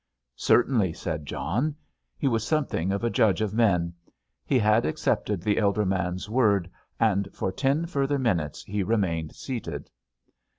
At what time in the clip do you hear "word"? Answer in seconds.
6.27-6.71